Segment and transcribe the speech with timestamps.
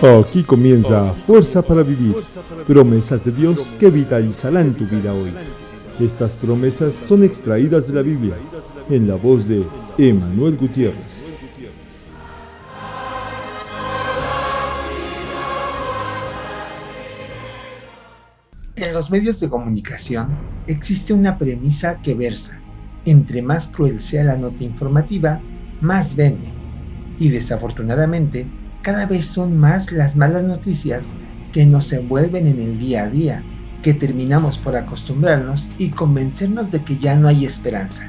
[0.00, 2.14] Aquí comienza Fuerza para Vivir,
[2.68, 5.32] promesas de Dios que vitalizarán tu vida hoy.
[5.98, 8.34] Estas promesas son extraídas de la Biblia,
[8.88, 9.66] en la voz de
[9.98, 11.02] Emanuel Gutiérrez.
[18.76, 20.28] En los medios de comunicación
[20.68, 22.60] existe una premisa que versa,
[23.04, 25.40] entre más cruel sea la nota informativa,
[25.80, 26.46] más vende.
[27.18, 28.46] Y desafortunadamente,
[28.82, 31.14] cada vez son más las malas noticias
[31.52, 33.42] que nos envuelven en el día a día,
[33.82, 38.08] que terminamos por acostumbrarnos y convencernos de que ya no hay esperanza.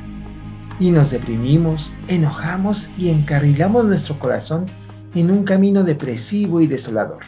[0.79, 4.67] Y nos deprimimos, enojamos y encarrilamos nuestro corazón
[5.15, 7.23] en un camino depresivo y desolador.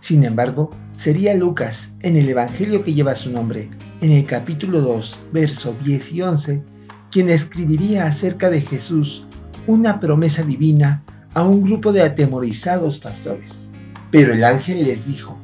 [0.00, 5.24] Sin embargo, sería Lucas, en el Evangelio que lleva su nombre, en el capítulo 2,
[5.32, 6.62] verso 10 y 11,
[7.10, 9.26] quien escribiría acerca de Jesús
[9.66, 11.02] una promesa divina
[11.36, 13.70] a un grupo de atemorizados pastores.
[14.10, 15.36] Pero el ángel les dijo,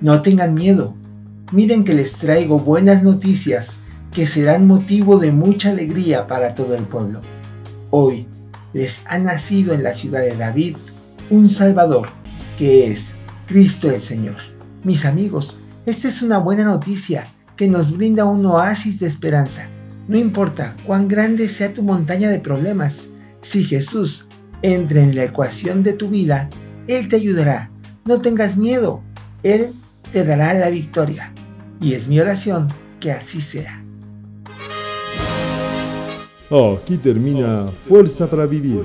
[0.00, 0.94] no tengan miedo,
[1.52, 3.78] miren que les traigo buenas noticias
[4.14, 7.20] que serán motivo de mucha alegría para todo el pueblo.
[7.90, 8.26] Hoy
[8.72, 10.78] les ha nacido en la ciudad de David
[11.28, 12.08] un Salvador,
[12.56, 13.14] que es
[13.46, 14.36] Cristo el Señor.
[14.84, 19.68] Mis amigos, esta es una buena noticia que nos brinda un oasis de esperanza.
[20.08, 23.10] No importa cuán grande sea tu montaña de problemas,
[23.42, 24.30] si Jesús
[24.62, 26.48] entre en la ecuación de tu vida,
[26.86, 27.70] Él te ayudará.
[28.04, 29.02] No tengas miedo,
[29.42, 29.72] Él
[30.12, 31.32] te dará la victoria.
[31.80, 32.68] Y es mi oración
[33.00, 33.82] que así sea.
[36.48, 38.84] Aquí termina Fuerza para Vivir.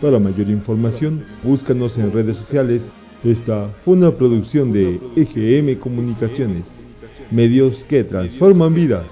[0.00, 2.86] Para mayor información, búscanos en redes sociales.
[3.24, 6.64] Esta fue una producción de EGM Comunicaciones,
[7.30, 9.06] medios que transforman vidas.